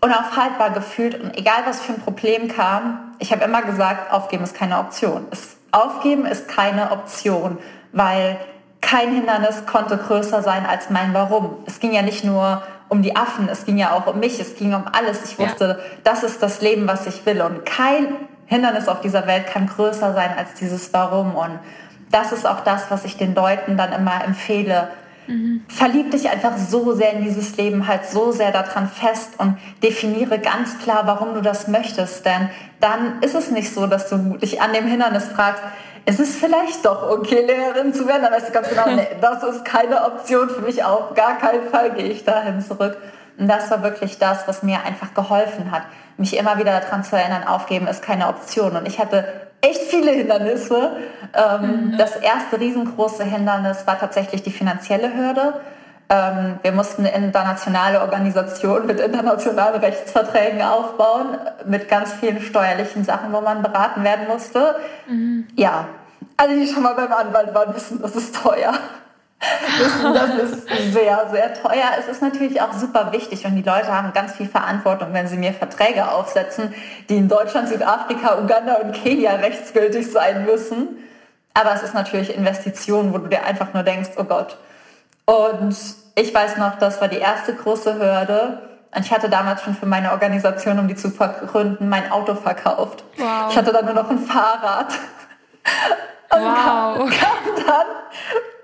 [0.00, 4.54] unaufhaltbar gefühlt und egal was für ein Problem kam, ich habe immer gesagt, aufgeben ist
[4.54, 5.26] keine Option.
[5.32, 7.58] Es, aufgeben ist keine Option,
[7.90, 8.38] weil
[8.80, 11.56] kein Hindernis konnte größer sein als mein Warum.
[11.66, 14.54] Es ging ja nicht nur um die Affen, es ging ja auch um mich, es
[14.54, 15.24] ging um alles.
[15.24, 15.76] Ich wusste, ja.
[16.04, 17.42] das ist das Leben, was ich will.
[17.42, 21.36] Und kein Hindernis auf dieser Welt kann größer sein als dieses Warum.
[21.36, 21.60] Und
[22.10, 24.88] das ist auch das, was ich den Leuten dann immer empfehle.
[25.28, 25.64] Mhm.
[25.68, 30.40] Verlieb dich einfach so sehr in dieses Leben, halt so sehr daran fest und definiere
[30.40, 32.26] ganz klar, warum du das möchtest.
[32.26, 35.62] Denn dann ist es nicht so, dass du dich an dem Hindernis fragst,
[36.04, 38.22] es ist vielleicht doch okay, Lehrerin zu werden.
[38.24, 40.82] Dann weißt du ganz genau, nee, das ist keine Option für mich.
[40.82, 42.96] Auf gar keinen Fall gehe ich dahin zurück.
[43.38, 45.82] Und das war wirklich das, was mir einfach geholfen hat,
[46.20, 48.76] mich immer wieder daran zu erinnern, aufgeben ist keine Option.
[48.76, 49.24] Und ich hatte
[49.62, 50.92] echt viele Hindernisse.
[51.34, 51.98] Ähm, mhm.
[51.98, 55.54] Das erste riesengroße Hindernis war tatsächlich die finanzielle Hürde.
[56.10, 63.32] Ähm, wir mussten eine internationale Organisation mit internationalen Rechtsverträgen aufbauen, mit ganz vielen steuerlichen Sachen,
[63.32, 64.76] wo man beraten werden musste.
[65.06, 65.46] Mhm.
[65.56, 65.86] Ja,
[66.36, 68.74] alle, die schon mal beim Anwalt waren, wissen, das ist teuer.
[69.40, 71.90] Wissen, das ist sehr, sehr teuer.
[71.98, 75.36] Es ist natürlich auch super wichtig und die Leute haben ganz viel Verantwortung, wenn sie
[75.36, 76.74] mir Verträge aufsetzen,
[77.08, 80.98] die in Deutschland, Südafrika, Uganda und Kenia rechtsgültig sein müssen.
[81.54, 84.56] Aber es ist natürlich Investition, wo du dir einfach nur denkst, oh Gott.
[85.24, 85.76] Und
[86.14, 88.60] ich weiß noch, das war die erste große Hürde.
[88.94, 93.04] Und ich hatte damals schon für meine Organisation, um die zu gründen, mein Auto verkauft.
[93.16, 93.46] Wow.
[93.50, 94.92] Ich hatte dann nur noch ein Fahrrad.
[96.32, 96.96] Und wow.
[96.96, 97.86] kam, kam dann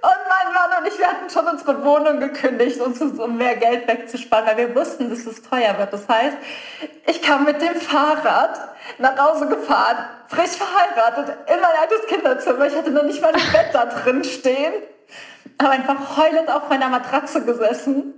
[0.03, 3.89] und mein Mann und ich, wir hatten schon unsere Wohnung gekündigt, uns, um mehr Geld
[3.89, 5.93] wegzusparen, weil wir wussten, dass es teuer wird.
[5.93, 6.37] Das heißt,
[7.07, 8.61] ich kam mit dem Fahrrad
[8.99, 9.97] nach Hause gefahren,
[10.29, 12.67] frisch verheiratet, in mein altes Kinderzimmer.
[12.67, 14.73] Ich hatte noch nicht mal ein Bett da drin stehen
[15.61, 18.15] habe einfach heulend auf meiner Matratze gesessen.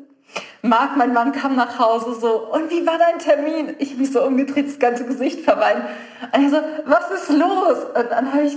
[0.61, 3.77] Marc, mein Mann, kam nach Hause so, und wie war dein Termin?
[3.79, 5.85] Ich habe mich so umgedreht, das ganze Gesicht verweint.
[6.33, 7.79] Und er so, was ist los?
[7.95, 8.57] Und dann habe ich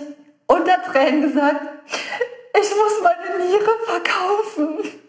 [0.52, 1.62] unter Tränen gesagt,
[2.54, 5.02] ich muss meine Niere verkaufen.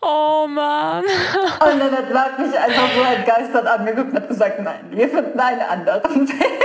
[0.00, 1.04] Oh Mann.
[1.04, 5.38] Und dann hat Marc mich einfach so entgeistert angeguckt und hat gesagt, nein, wir finden
[5.38, 6.64] einen anderen Weg.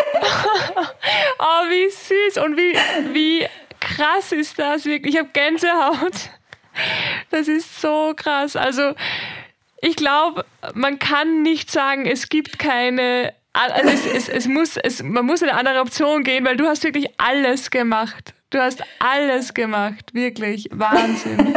[1.39, 2.73] oh, wie süß und wie,
[3.13, 3.47] wie
[3.81, 5.15] krass ist das wirklich.
[5.15, 6.29] Ich habe Gänsehaut.
[7.31, 8.55] Das ist so krass.
[8.55, 8.93] Also
[9.81, 15.03] ich glaube, man kann nicht sagen, es gibt keine, also es, es, es muss, es,
[15.03, 18.33] man muss eine andere Option gehen, weil du hast wirklich alles gemacht.
[18.49, 21.39] Du hast alles gemacht, wirklich Wahnsinn.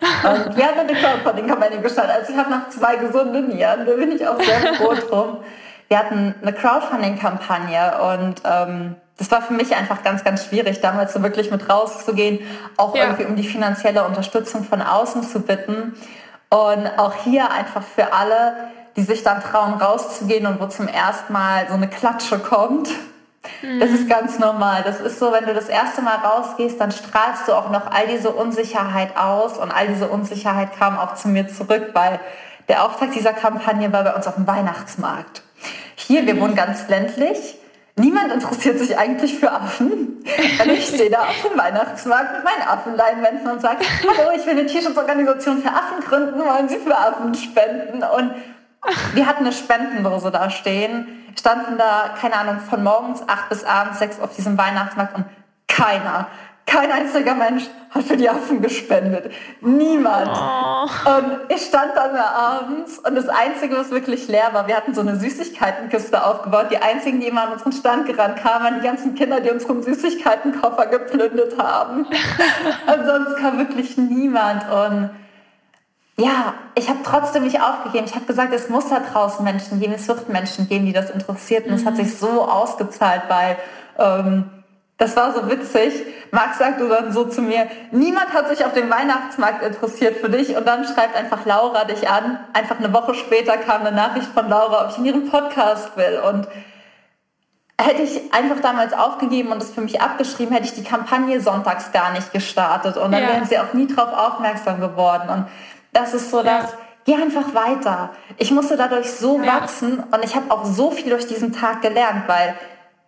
[0.00, 2.16] Und wir haben eine Crowdfunding-Kampagne gestartet.
[2.16, 5.38] Also ich habe noch zwei gesunde Nieren, da bin ich auch sehr froh drum.
[5.88, 11.14] Wir hatten eine Crowdfunding-Kampagne und ähm, das war für mich einfach ganz, ganz schwierig, damals
[11.14, 12.40] so wirklich mit rauszugehen,
[12.76, 13.04] auch ja.
[13.04, 15.94] irgendwie um die finanzielle Unterstützung von außen zu bitten.
[16.50, 21.32] Und auch hier einfach für alle, die sich dann trauen, rauszugehen und wo zum ersten
[21.32, 22.88] Mal so eine Klatsche kommt.
[23.62, 23.80] Mhm.
[23.80, 24.82] Das ist ganz normal.
[24.84, 28.06] Das ist so, wenn du das erste Mal rausgehst, dann strahlst du auch noch all
[28.08, 32.18] diese Unsicherheit aus und all diese Unsicherheit kam auch zu mir zurück, weil
[32.68, 35.42] der Auftrag dieser Kampagne war bei uns auf dem Weihnachtsmarkt.
[35.94, 36.40] Hier, wir mhm.
[36.40, 37.56] wohnen ganz ländlich
[37.98, 40.22] Niemand interessiert sich eigentlich für Affen.
[40.62, 44.52] Und ich stehe da auf dem Weihnachtsmarkt mit meinen Affenleinwänden und sage, hallo, ich will
[44.52, 48.02] eine Tierschutzorganisation für Affen gründen, wollen Sie für Affen spenden?
[48.02, 48.34] Und
[49.14, 51.06] wir hatten eine Spendenlose da stehen,
[51.38, 55.24] standen da, keine Ahnung, von morgens acht bis abends sechs auf diesem Weihnachtsmarkt und
[55.68, 56.26] keiner
[56.66, 59.32] kein einziger Mensch hat für die Affen gespendet.
[59.60, 60.28] Niemand.
[60.28, 61.10] Oh.
[61.10, 62.24] Und ich stand dann da
[62.58, 66.66] abends und das Einzige, was wirklich leer war, wir hatten so eine Süßigkeitenkiste aufgebaut.
[66.72, 69.82] Die einzigen, die immer an unseren Stand gerannt kamen, waren die ganzen Kinder, die unseren
[69.82, 72.04] Süßigkeitenkoffer geplündert haben.
[72.06, 74.64] und sonst kam wirklich niemand.
[74.68, 75.10] Und
[76.18, 78.06] ja, ich habe trotzdem nicht aufgegeben.
[78.06, 81.10] Ich habe gesagt, es muss da draußen Menschen geben, es wird Menschen geben, die das
[81.10, 81.66] interessiert.
[81.66, 81.88] Und es mhm.
[81.88, 83.56] hat sich so ausgezahlt, weil
[83.98, 84.50] ähm,
[84.96, 85.92] das war so witzig.
[86.30, 90.56] Max sagte dann so zu mir, niemand hat sich auf dem Weihnachtsmarkt interessiert für dich
[90.56, 92.40] und dann schreibt einfach Laura dich an.
[92.54, 96.20] Einfach eine Woche später kam eine Nachricht von Laura, ob ich in ihren Podcast will
[96.26, 96.48] und
[97.78, 101.92] hätte ich einfach damals aufgegeben und das für mich abgeschrieben, hätte ich die Kampagne sonntags
[101.92, 103.28] gar nicht gestartet und dann ja.
[103.28, 105.46] wären sie auch nie darauf aufmerksam geworden und
[105.96, 106.78] das ist so, dass ja.
[107.04, 108.10] geh einfach weiter.
[108.36, 109.46] Ich musste dadurch so ja.
[109.46, 112.54] wachsen und ich habe auch so viel durch diesen Tag gelernt, weil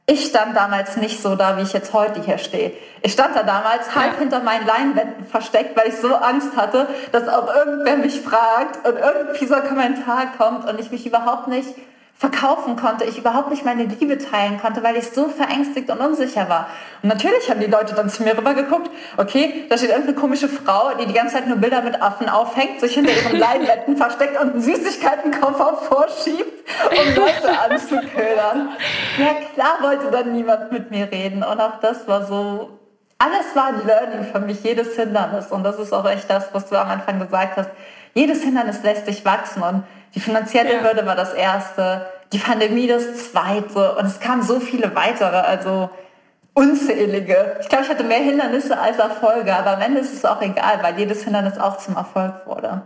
[0.06, 2.72] ich stand damals nicht so da, wie ich jetzt heute hier stehe.
[3.02, 4.20] Ich stand da damals halb ja.
[4.20, 8.96] hinter meinen Leinwänden versteckt, weil ich so Angst hatte, dass auch irgendwer mich fragt und
[8.96, 11.74] irgendein fieser Kommentar kommt und ich mich überhaupt nicht
[12.18, 16.48] verkaufen konnte, ich überhaupt nicht meine Liebe teilen konnte, weil ich so verängstigt und unsicher
[16.48, 16.66] war.
[17.00, 20.48] Und natürlich haben die Leute dann zu mir rüber geguckt, okay, da steht irgendeine komische
[20.48, 24.40] Frau, die die ganze Zeit nur Bilder mit Affen aufhängt, sich hinter ihren Leinwänden versteckt
[24.40, 28.70] und einen Süßigkeitenkoffer vorschiebt, um Leute anzuködern.
[29.18, 32.70] Ja klar wollte dann niemand mit mir reden und auch das war so
[33.20, 35.48] alles war ein Learning für mich, jedes Hindernis.
[35.48, 37.70] Und das ist auch echt das, was du am Anfang gesagt hast.
[38.14, 39.82] Jedes Hindernis lässt sich wachsen und
[40.14, 40.80] die finanzielle ja.
[40.82, 45.90] Hürde war das erste, die Pandemie das zweite und es kamen so viele weitere, also
[46.54, 47.56] unzählige.
[47.60, 50.82] Ich glaube, ich hatte mehr Hindernisse als Erfolge, aber am Ende ist es auch egal,
[50.82, 52.82] weil jedes Hindernis auch zum Erfolg wurde.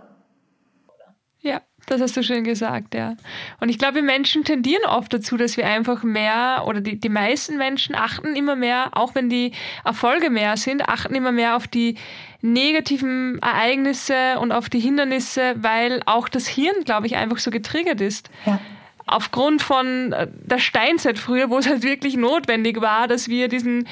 [1.87, 3.17] Das hast du schön gesagt, ja.
[3.61, 7.09] Und ich glaube, wir Menschen tendieren oft dazu, dass wir einfach mehr, oder die, die
[7.09, 9.53] meisten Menschen achten immer mehr, auch wenn die
[9.85, 11.97] Erfolge mehr sind, achten immer mehr auf die
[12.41, 18.01] negativen Ereignisse und auf die Hindernisse, weil auch das Hirn, glaube ich, einfach so getriggert
[18.01, 18.31] ist.
[18.47, 18.61] Ja
[19.13, 23.87] aufgrund von äh, der Steinzeit früher, wo es halt wirklich notwendig war, dass wir diesen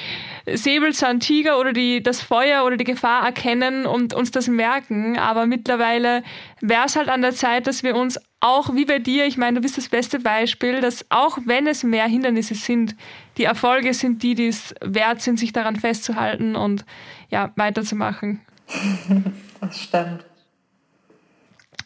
[0.47, 5.19] Säbelzahntiger oder die, das Feuer oder die Gefahr erkennen und uns das merken.
[5.19, 6.23] Aber mittlerweile
[6.61, 9.57] wäre es halt an der Zeit, dass wir uns auch wie bei dir, ich meine,
[9.57, 12.97] du bist das beste Beispiel, dass auch wenn es mehr Hindernisse sind,
[13.37, 16.85] die Erfolge sind die, die es wert sind, sich daran festzuhalten und
[17.31, 18.41] ja, weiterzumachen.
[19.61, 20.25] Das stimmt.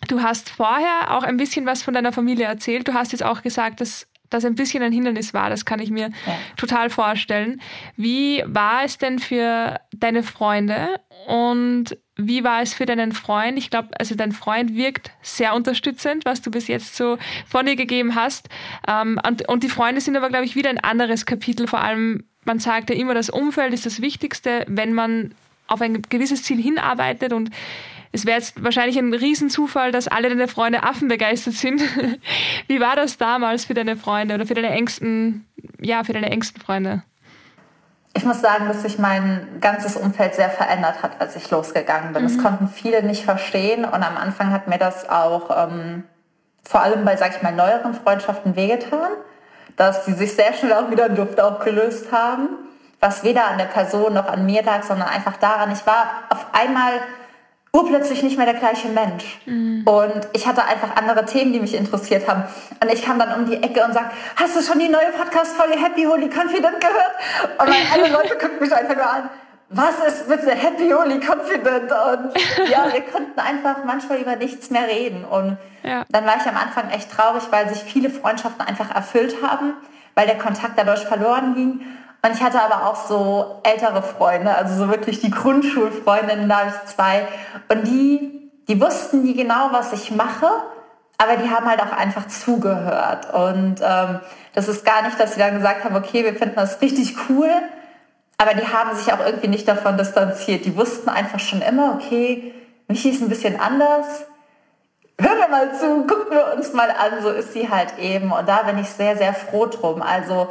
[0.09, 2.89] Du hast vorher auch ein bisschen was von deiner Familie erzählt.
[2.89, 5.51] Du hast jetzt auch gesagt, dass das ein bisschen ein Hindernis war.
[5.51, 6.39] Das kann ich mir ja.
[6.57, 7.61] total vorstellen.
[7.97, 13.59] Wie war es denn für deine Freunde und wie war es für deinen Freund?
[13.59, 17.77] Ich glaube, also dein Freund wirkt sehr unterstützend, was du bis jetzt so von dir
[17.77, 18.49] gegeben hast.
[18.87, 21.67] Ähm, und, und die Freunde sind aber, glaube ich, wieder ein anderes Kapitel.
[21.67, 25.35] Vor allem, man sagt ja immer, das Umfeld ist das Wichtigste, wenn man
[25.67, 27.51] auf ein gewisses Ziel hinarbeitet und
[28.15, 31.83] es wäre jetzt wahrscheinlich ein Riesenzufall, dass alle deine Freunde Affen begeistert sind.
[32.69, 35.47] Wie war das damals für deine Freunde oder für deine engsten,
[35.81, 37.03] ja, für deine engsten Freunde?
[38.17, 42.23] Ich muss sagen, dass sich mein ganzes Umfeld sehr verändert hat, als ich losgegangen bin.
[42.23, 42.29] Mhm.
[42.29, 46.05] Das konnten viele nicht verstehen und am Anfang hat mir das auch ähm,
[46.63, 49.11] vor allem bei, sag ich mal, neueren Freundschaften wehgetan,
[49.75, 52.49] dass die sich sehr schnell auch wieder in Luft aufgelöst haben,
[53.01, 56.47] was weder an der Person noch an mir lag, sondern einfach daran, ich war auf
[56.53, 56.93] einmal
[57.75, 59.41] urplötzlich nicht mehr der gleiche Mensch.
[59.47, 59.83] Mhm.
[59.85, 62.45] Und ich hatte einfach andere Themen, die mich interessiert haben.
[62.81, 65.77] Und ich kam dann um die Ecke und sagte, hast du schon die neue Podcast-Folge
[65.77, 67.59] Happy Holy Confident gehört?
[67.59, 69.29] Und alle Leute guckten mich einfach nur an,
[69.71, 71.91] was ist bitte Happy Holy Confident?
[71.91, 75.25] Und ja, wir konnten einfach manchmal über nichts mehr reden.
[75.25, 76.05] Und ja.
[76.11, 79.73] dann war ich am Anfang echt traurig, weil sich viele Freundschaften einfach erfüllt haben,
[80.15, 81.81] weil der Kontakt dadurch verloren ging.
[82.25, 86.71] Und ich hatte aber auch so ältere Freunde, also so wirklich die Grundschulfreundinnen, da habe
[86.71, 87.29] ich zwei.
[87.69, 90.47] Und die, die wussten nie genau, was ich mache,
[91.19, 93.35] aber die haben halt auch einfach zugehört.
[93.35, 94.21] Und ähm,
[94.55, 97.51] das ist gar nicht, dass sie dann gesagt haben, okay, wir finden das richtig cool,
[98.39, 100.65] aber die haben sich auch irgendwie nicht davon distanziert.
[100.65, 102.55] Die wussten einfach schon immer, okay,
[102.89, 104.25] Michi ist ein bisschen anders.
[105.21, 108.33] Hör mir mal zu, gucken wir uns mal an, so ist sie halt eben.
[108.33, 110.01] Und da bin ich sehr, sehr froh drum.
[110.01, 110.49] Also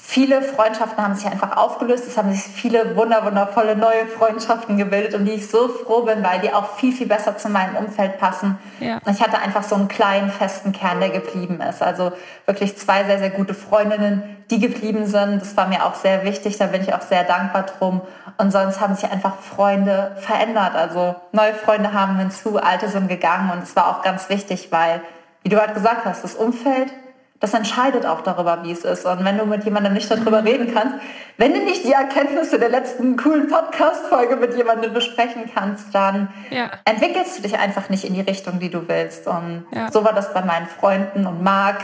[0.00, 2.06] viele Freundschaften haben sich einfach aufgelöst.
[2.06, 6.40] Es haben sich viele wunderwundervolle neue Freundschaften gebildet, um die ich so froh bin, weil
[6.40, 8.58] die auch viel, viel besser zu meinem Umfeld passen.
[8.80, 9.00] Ja.
[9.10, 11.82] Ich hatte einfach so einen kleinen, festen Kern, der geblieben ist.
[11.82, 12.12] Also
[12.46, 15.42] wirklich zwei sehr, sehr gute Freundinnen, die geblieben sind.
[15.42, 16.56] Das war mir auch sehr wichtig.
[16.58, 18.00] Da bin ich auch sehr dankbar drum.
[18.38, 20.74] Und sonst haben sich einfach Freunde verändert.
[20.74, 23.50] Also neue Freunde haben hinzu, alte sind gegangen.
[23.50, 25.02] Und es war auch ganz wichtig, weil,
[25.42, 26.92] wie du halt gesagt hast, das Umfeld
[27.40, 29.06] das entscheidet auch darüber, wie es ist.
[29.06, 30.96] Und wenn du mit jemandem nicht darüber reden kannst,
[31.36, 36.70] wenn du nicht die Erkenntnisse der letzten coolen Podcast-Folge mit jemandem besprechen kannst, dann ja.
[36.84, 39.28] entwickelst du dich einfach nicht in die Richtung, die du willst.
[39.28, 39.90] Und ja.
[39.92, 41.26] so war das bei meinen Freunden.
[41.26, 41.78] Und Marc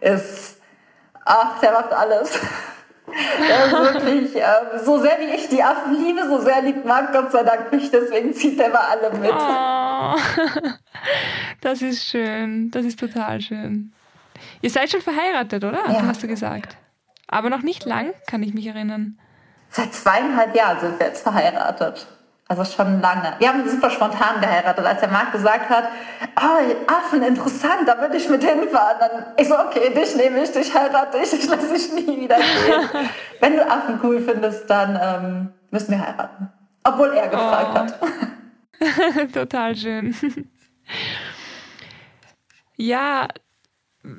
[0.00, 0.58] ist,
[1.24, 2.38] ach, der macht alles.
[3.12, 7.12] Er ist wirklich, äh, so sehr wie ich die Affen liebe, so sehr liebt Marc
[7.12, 9.32] Gott sei Dank mich, deswegen zieht er mal alle mit.
[9.32, 10.68] Oh,
[11.60, 13.92] das ist schön, das ist total schön.
[14.62, 15.80] Ihr seid schon verheiratet, oder?
[15.88, 16.06] Ja.
[16.06, 16.76] Hast du gesagt.
[17.28, 19.18] Aber noch nicht lang, kann ich mich erinnern.
[19.70, 22.06] Seit zweieinhalb Jahren sind wir jetzt verheiratet.
[22.48, 23.34] Also schon lange.
[23.38, 24.84] Wir haben super spontan geheiratet.
[24.84, 25.84] Als der Marc gesagt hat,
[26.36, 28.96] oh, Affen, interessant, da würde ich mit hinfahren.
[28.98, 32.36] Dann ich so, okay, dich nehme ich, dich heirate ich, ich lasse dich nie wieder
[32.36, 33.08] gehen.
[33.40, 36.50] Wenn du Affen cool findest, dann ähm, müssen wir heiraten.
[36.82, 38.06] Obwohl er gefragt oh.
[38.08, 39.32] hat.
[39.32, 40.14] Total schön.
[42.82, 43.28] Ja,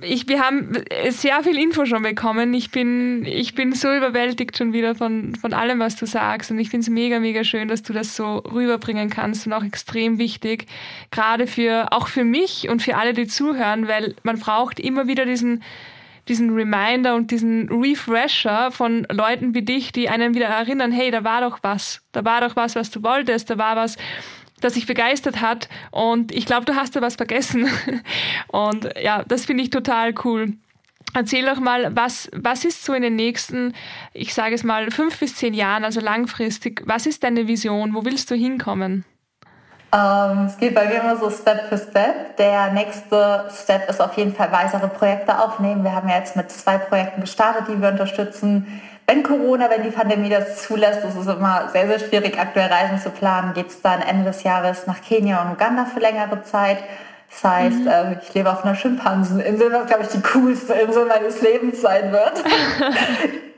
[0.02, 0.74] ich, wir haben
[1.10, 2.54] sehr viel Info schon bekommen.
[2.54, 6.52] Ich bin, ich bin so überwältigt schon wieder von, von allem, was du sagst.
[6.52, 9.64] Und ich finde es mega, mega schön, dass du das so rüberbringen kannst und auch
[9.64, 10.68] extrem wichtig.
[11.10, 15.26] Gerade für, auch für mich und für alle, die zuhören, weil man braucht immer wieder
[15.26, 15.64] diesen,
[16.28, 21.24] diesen Reminder und diesen Refresher von Leuten wie dich, die einen wieder erinnern, hey, da
[21.24, 22.02] war doch was.
[22.12, 23.50] Da war doch was, was du wolltest.
[23.50, 23.98] Da war was,
[24.62, 25.70] das sich begeistert hat.
[25.92, 27.70] Und ich glaube, du hast da was vergessen.
[28.48, 30.54] Und ja, das finde ich total cool.
[31.14, 33.74] Erzähl doch mal, was, was ist so in den nächsten,
[34.14, 37.94] ich sage es mal, fünf bis zehn Jahren, also langfristig, was ist deine Vision?
[37.94, 39.04] Wo willst du hinkommen?
[39.94, 42.38] Ähm, es geht bei mir immer so Step für Step.
[42.38, 45.84] Der nächste Step ist auf jeden Fall weitere Projekte aufnehmen.
[45.84, 48.82] Wir haben ja jetzt mit zwei Projekten gestartet, die wir unterstützen.
[49.12, 52.98] Wenn Corona, wenn die Pandemie das zulässt, ist es immer sehr, sehr schwierig, aktuell Reisen
[52.98, 53.54] zu planen.
[53.54, 56.78] Geht es dann Ende des Jahres nach Kenia und Uganda für längere Zeit.
[57.30, 57.88] Das heißt, mhm.
[57.88, 62.14] äh, ich lebe auf einer Schimpanseninsel, was, glaube ich, die coolste Insel meines Lebens sein
[62.14, 62.38] wird.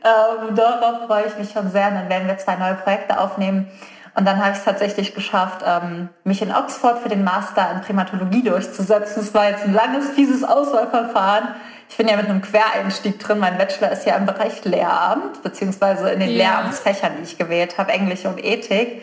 [0.03, 1.91] ähm, darauf freue ich mich schon sehr.
[1.91, 3.69] dann werden wir zwei neue Projekte aufnehmen.
[4.15, 7.81] Und dann habe ich es tatsächlich geschafft, ähm, mich in Oxford für den Master in
[7.81, 9.21] Primatologie durchzusetzen.
[9.21, 11.49] Es war jetzt ein langes, fieses Auswahlverfahren.
[11.89, 13.39] Ich bin ja mit einem Quereinstieg drin.
[13.39, 16.37] Mein Bachelor ist ja im Bereich Lehramt, beziehungsweise in den ja.
[16.37, 19.01] Lehramtsfächern, die ich gewählt habe, Englisch und Ethik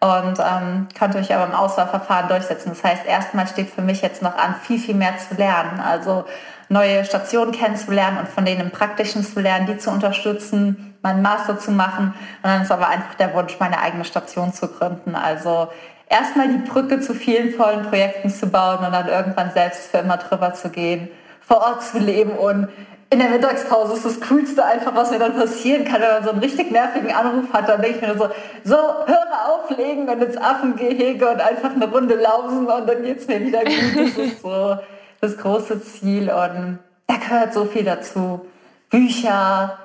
[0.00, 2.70] und ähm, konnte mich aber im Auswahlverfahren durchsetzen.
[2.70, 5.80] Das heißt, erstmal steht für mich jetzt noch an, viel, viel mehr zu lernen.
[5.80, 6.24] Also
[6.68, 11.58] neue Stationen kennenzulernen und von denen im Praktischen zu lernen, die zu unterstützen, meinen Master
[11.58, 12.14] zu machen.
[12.42, 15.14] Und dann ist aber einfach der Wunsch, meine eigene Station zu gründen.
[15.14, 15.68] Also
[16.08, 20.16] erstmal die Brücke zu vielen vollen Projekten zu bauen und dann irgendwann selbst für immer
[20.16, 21.08] drüber zu gehen,
[21.40, 22.68] vor Ort zu leben und
[23.10, 26.30] in der Mittagspause ist das Coolste einfach, was mir dann passieren kann, wenn man so
[26.30, 27.66] einen richtig nervigen Anruf hat.
[27.66, 28.28] Dann denke ich mir so,
[28.64, 33.40] so, höre auflegen und ins Affengehege und einfach eine Runde lausen und dann geht's mir
[33.40, 33.96] wieder gut.
[33.96, 34.76] Das ist so
[35.20, 38.46] das große Ziel und da gehört so viel dazu.
[38.90, 39.78] Bücher,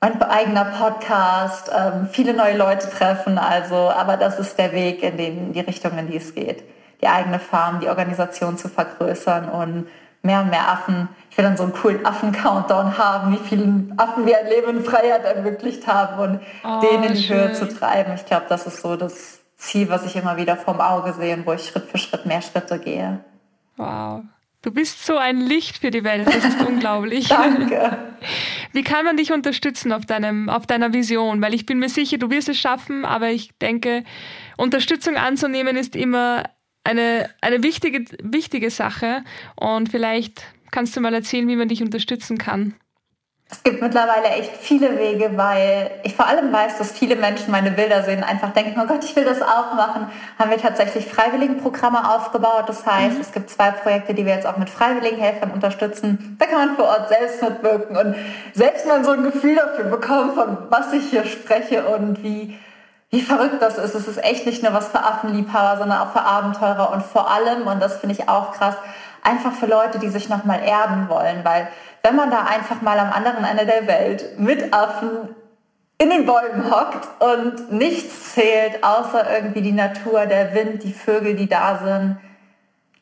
[0.00, 5.16] mein eigener Podcast, ähm, viele neue Leute treffen, also, aber das ist der Weg in,
[5.16, 6.62] den, in die Richtung, in die es geht.
[7.00, 9.88] Die eigene Farm, die Organisation zu vergrößern und
[10.22, 11.08] mehr und mehr Affen.
[11.30, 14.84] Ich will dann so einen coolen Affen-Countdown haben, wie viele Affen wir ein Leben in
[14.84, 17.38] Freiheit ermöglicht haben und oh, den in die schön.
[17.38, 18.14] Höhe zu treiben.
[18.14, 21.46] Ich glaube, das ist so das Ziel, was ich immer wieder vorm Auge sehe und
[21.46, 23.20] wo ich Schritt für Schritt mehr Schritte gehe.
[23.76, 24.22] Wow.
[24.62, 27.28] Du bist so ein Licht für die Welt, das ist unglaublich.
[27.28, 28.16] Danke.
[28.72, 31.40] Wie kann man dich unterstützen auf, deinem, auf deiner Vision?
[31.40, 34.02] Weil ich bin mir sicher, du wirst es schaffen, aber ich denke,
[34.56, 36.44] Unterstützung anzunehmen ist immer
[36.82, 39.22] eine, eine wichtige, wichtige Sache
[39.54, 42.74] und vielleicht kannst du mal erzählen, wie man dich unterstützen kann.
[43.50, 47.70] Es gibt mittlerweile echt viele Wege, weil ich vor allem weiß, dass viele Menschen meine
[47.70, 50.10] Bilder sehen, einfach denken, oh Gott, ich will das auch machen.
[50.38, 52.64] Haben wir tatsächlich Freiwilligenprogramme aufgebaut.
[52.66, 53.20] Das heißt, mhm.
[53.22, 56.36] es gibt zwei Projekte, die wir jetzt auch mit Freiwilligenhelfern unterstützen.
[56.38, 58.14] Da kann man vor Ort selbst mitwirken und
[58.52, 62.58] selbst mal so ein Gefühl dafür bekommen, von was ich hier spreche und wie
[63.10, 63.94] wie verrückt das ist.
[63.94, 67.66] Es ist echt nicht nur was für Affenliebhaber, sondern auch für Abenteurer und vor allem,
[67.66, 68.74] und das finde ich auch krass,
[69.22, 71.68] einfach für Leute, die sich nochmal erden wollen, weil
[72.02, 75.34] wenn man da einfach mal am anderen Ende der Welt mit Affen
[75.98, 81.34] in den Bäumen hockt und nichts zählt, außer irgendwie die Natur, der Wind, die Vögel,
[81.34, 82.18] die da sind,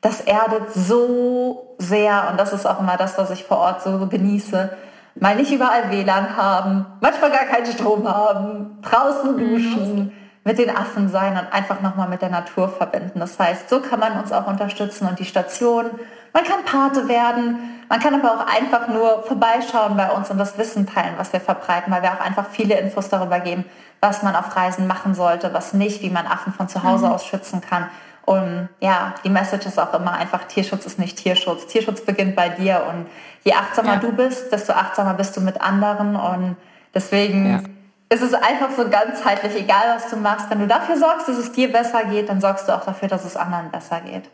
[0.01, 4.07] das erdet so sehr und das ist auch immer das, was ich vor Ort so
[4.07, 4.71] genieße
[5.19, 9.39] mal nicht überall WLAN haben, manchmal gar keinen Strom haben, draußen mhm.
[9.39, 10.13] duschen,
[10.45, 13.19] mit den Affen sein und einfach nochmal mit der Natur verbinden.
[13.19, 15.87] Das heißt, so kann man uns auch unterstützen und die Station.
[16.33, 20.59] Man kann Pate werden, man kann aber auch einfach nur vorbeischauen bei uns und das
[20.59, 23.65] Wissen teilen, was wir verbreiten, weil wir auch einfach viele Infos darüber geben,
[24.01, 27.13] was man auf Reisen machen sollte, was nicht, wie man Affen von zu Hause mhm.
[27.13, 27.89] aus schützen kann.
[28.25, 31.67] Und ja, die Message ist auch immer einfach, Tierschutz ist nicht Tierschutz.
[31.67, 33.07] Tierschutz beginnt bei dir und
[33.45, 34.01] je achtsamer ja.
[34.01, 36.57] du bist, desto achtsamer bist du mit anderen und
[36.93, 37.61] deswegen ja.
[38.09, 40.51] ist es einfach so ganzheitlich, egal was du machst.
[40.51, 43.25] Wenn du dafür sorgst, dass es dir besser geht, dann sorgst du auch dafür, dass
[43.25, 44.29] es anderen besser geht.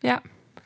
[0.00, 0.20] Ja,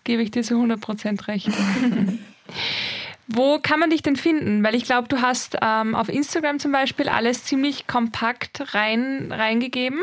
[0.04, 1.48] gebe ich dir zu 100% recht.
[3.28, 4.64] Wo kann man dich denn finden?
[4.64, 10.00] Weil ich glaube, du hast ähm, auf Instagram zum Beispiel alles ziemlich kompakt rein, reingegeben.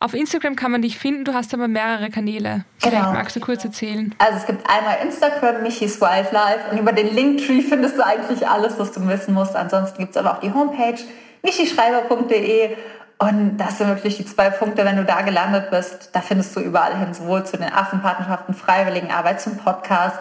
[0.00, 2.64] Auf Instagram kann man dich finden, du hast aber mehrere Kanäle.
[2.82, 3.12] Genau.
[3.12, 4.14] Magst du kurz erzählen?
[4.18, 8.78] Also es gibt einmal Instagram, Michis Wildlife und über den Linktree findest du eigentlich alles,
[8.78, 9.56] was du wissen musst.
[9.56, 11.00] Ansonsten gibt es aber auch die Homepage
[11.42, 12.76] michischreiber.de
[13.18, 16.60] und das sind wirklich die zwei Punkte, wenn du da gelandet bist, da findest du
[16.60, 20.18] überall hin, sowohl zu den Affenpartnerschaften, Freiwilligenarbeit, zum Podcast.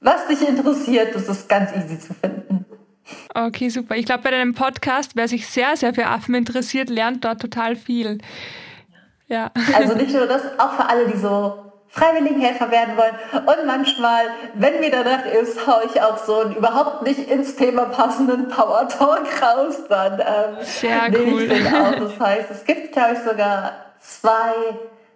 [0.00, 2.66] Was dich interessiert, das ist ganz easy zu finden.
[3.34, 3.96] Okay, super.
[3.96, 7.76] Ich glaube, bei deinem Podcast, wer sich sehr, sehr für Affen interessiert, lernt dort total
[7.76, 8.18] viel.
[9.28, 9.50] Ja.
[9.74, 11.65] Also nicht nur das, auch für alle, die so
[11.96, 13.14] Freiwilligenhelfer werden wollen.
[13.32, 17.86] Und manchmal, wenn mir danach ist, haue ich auch so einen überhaupt nicht ins Thema
[17.86, 19.76] passenden Power Talk raus.
[19.88, 21.42] Dann ähm, Sehr cool.
[21.42, 21.96] ich den auch.
[21.96, 24.52] Das heißt, es gibt, glaube ich, sogar zwei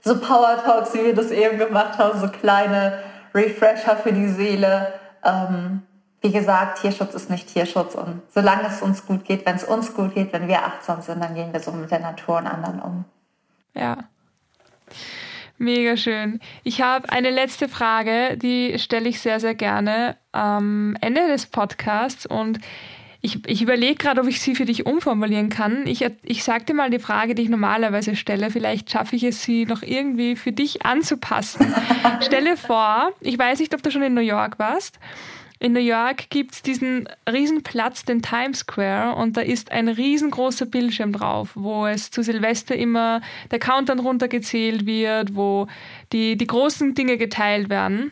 [0.01, 3.01] so Power Talks, wie wir das eben gemacht haben, so kleine
[3.35, 4.95] Refresher für die Seele.
[5.23, 5.83] Ähm,
[6.23, 9.95] wie gesagt, Tierschutz ist nicht Tierschutz und solange es uns gut geht, wenn es uns
[9.95, 12.81] gut geht, wenn wir achtsam sind, dann gehen wir so mit der Natur und anderen
[12.81, 13.05] um.
[13.75, 13.97] Ja.
[15.61, 16.41] Mega schön.
[16.65, 22.25] Ich habe eine letzte Frage, die stelle ich sehr, sehr gerne am Ende des Podcasts
[22.25, 22.61] und
[23.21, 25.87] ich, ich überlege gerade, ob ich sie für dich umformulieren kann.
[25.87, 28.51] Ich, ich sage dir mal die Frage, die ich normalerweise stelle.
[28.51, 31.75] Vielleicht schaffe ich es, sie noch irgendwie für dich anzupassen.
[32.23, 34.99] Stelle vor, ich weiß nicht, ob du schon in New York warst.
[35.63, 39.89] In New York gibt es diesen riesen Platz, den Times Square, und da ist ein
[39.89, 45.67] riesengroßer Bildschirm drauf, wo es zu Silvester immer der Countdown runtergezählt wird, wo
[46.15, 48.11] die, die großen Dinge geteilt werden.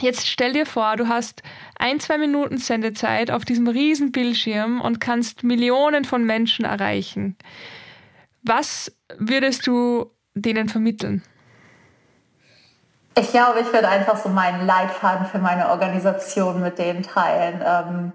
[0.00, 1.44] Jetzt stell dir vor, du hast
[1.78, 7.36] ein, zwei Minuten Sendezeit auf diesem riesen Bildschirm und kannst Millionen von Menschen erreichen.
[8.42, 11.22] Was würdest du denen vermitteln?
[13.14, 17.62] Ich glaube, ich würde einfach so meinen Leitfaden für meine Organisation mit denen teilen.
[17.64, 18.12] Ähm,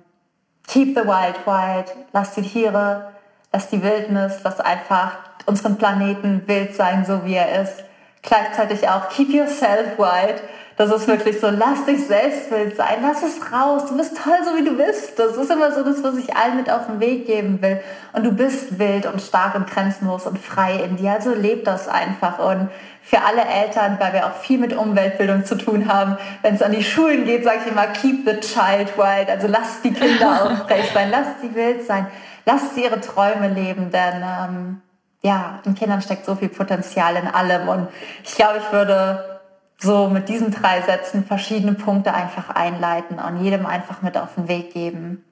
[0.68, 3.14] keep the wild wild, lass die Tiere,
[3.54, 5.14] lass die Wildnis, lass einfach
[5.46, 7.84] unseren Planeten wild sein, so wie er ist.
[8.24, 10.42] Gleichzeitig auch keep yourself wild,
[10.78, 14.38] das ist wirklich so, lass dich selbst wild sein, lass es raus, du bist toll,
[14.46, 15.18] so wie du bist.
[15.18, 17.82] Das ist immer so das, was ich allen mit auf den Weg geben will.
[18.14, 21.88] Und du bist wild und stark und grenzenlos und frei in dir, also leb das
[21.88, 22.38] einfach.
[22.38, 22.70] Und
[23.02, 26.74] für alle Eltern, weil wir auch viel mit Umweltbildung zu tun haben, wenn es an
[26.74, 30.90] die Schulen geht, sage ich immer, keep the child wild, also lass die Kinder aufrecht
[30.94, 32.06] sein, lass sie wild sein,
[32.46, 34.24] lass sie ihre Träume leben, denn...
[34.24, 34.82] Ähm,
[35.24, 37.88] ja, in Kindern steckt so viel Potenzial in allem und
[38.24, 39.37] ich glaube, ich würde
[39.80, 44.48] so mit diesen drei Sätzen verschiedene Punkte einfach einleiten und jedem einfach mit auf den
[44.48, 45.24] Weg geben.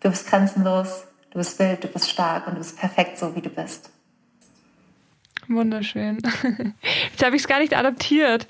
[0.00, 3.42] Du bist grenzenlos, du bist wild, du bist stark und du bist perfekt so, wie
[3.42, 3.90] du bist.
[5.48, 6.18] Wunderschön.
[7.10, 8.48] Jetzt habe ich es gar nicht adaptiert.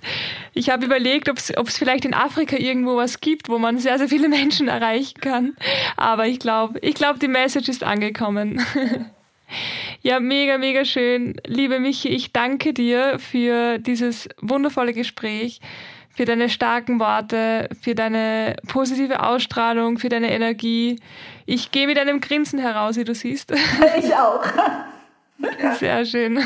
[0.55, 4.09] Ich habe überlegt, ob es vielleicht in Afrika irgendwo was gibt, wo man sehr, sehr
[4.09, 5.57] viele Menschen erreichen kann.
[5.97, 8.65] Aber ich glaube, ich glaube, die Message ist angekommen.
[10.07, 11.35] Ja, mega, mega schön.
[11.45, 15.61] Liebe Michi, ich danke dir für dieses wundervolle Gespräch,
[16.11, 21.01] für deine starken Worte, für deine positive Ausstrahlung, für deine Energie.
[21.45, 23.53] Ich gehe mit einem Grinsen heraus, wie du siehst.
[23.99, 24.45] Ich auch.
[25.81, 26.39] Sehr schön.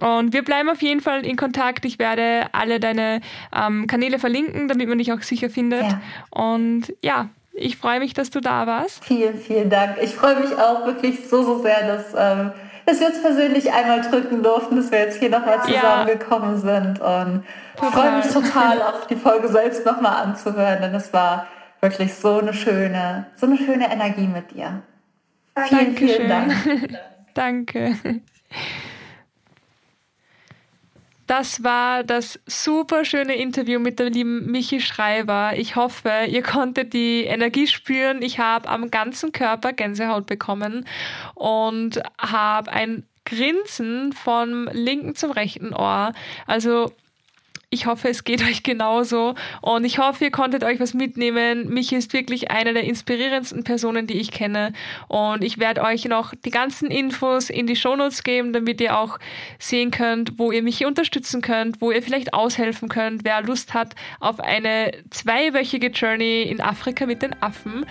[0.00, 1.86] Und wir bleiben auf jeden Fall in Kontakt.
[1.86, 5.84] Ich werde alle deine ähm, Kanäle verlinken, damit man dich auch sicher findet.
[5.84, 6.02] Ja.
[6.28, 9.04] Und ja, ich freue mich, dass du da warst.
[9.04, 9.96] Vielen, vielen Dank.
[10.02, 12.52] Ich freue mich auch wirklich so, so sehr, dass, ähm,
[12.84, 16.80] dass wir uns persönlich einmal drücken durften, dass wir jetzt hier nochmal zusammengekommen ja.
[16.80, 17.00] sind.
[17.00, 17.44] Und
[17.76, 21.46] ich freue mich total, auch die Folge selbst nochmal anzuhören, denn es war
[21.80, 24.82] wirklich so eine schöne, so eine schöne Energie mit dir.
[25.68, 26.08] Vielen, Dankeschön.
[26.08, 26.54] vielen Dank.
[27.34, 27.96] Danke.
[31.26, 35.54] Das war das super schöne Interview mit der lieben Michi Schreiber.
[35.56, 38.22] Ich hoffe, ihr konntet die Energie spüren.
[38.22, 40.86] Ich habe am ganzen Körper Gänsehaut bekommen
[41.34, 46.12] und habe ein Grinsen vom linken zum rechten Ohr.
[46.46, 46.92] Also
[47.70, 51.68] ich hoffe, es geht euch genauso und ich hoffe, ihr konntet euch was mitnehmen.
[51.68, 54.72] Mich ist wirklich eine der inspirierendsten Personen, die ich kenne
[55.08, 59.18] und ich werde euch noch die ganzen Infos in die Shownotes geben, damit ihr auch
[59.58, 63.24] sehen könnt, wo ihr mich unterstützen könnt, wo ihr vielleicht aushelfen könnt.
[63.24, 67.84] Wer Lust hat auf eine zweiwöchige Journey in Afrika mit den Affen,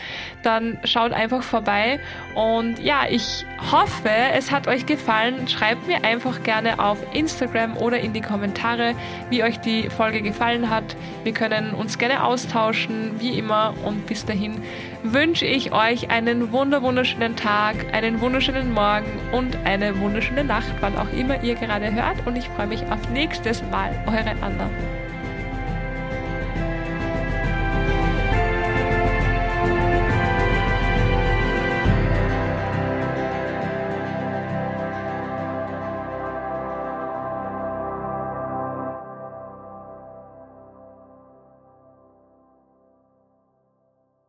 [0.43, 1.99] dann schaut einfach vorbei
[2.35, 5.47] und ja, ich hoffe, es hat euch gefallen.
[5.47, 8.95] Schreibt mir einfach gerne auf Instagram oder in die Kommentare,
[9.29, 10.95] wie euch die Folge gefallen hat.
[11.23, 13.73] Wir können uns gerne austauschen, wie immer.
[13.83, 14.61] Und bis dahin
[15.03, 20.95] wünsche ich euch einen wunder wunderschönen Tag, einen wunderschönen Morgen und eine wunderschöne Nacht, wann
[20.97, 22.25] auch immer ihr gerade hört.
[22.25, 23.91] Und ich freue mich auf nächstes Mal.
[24.07, 24.69] Eure Anna.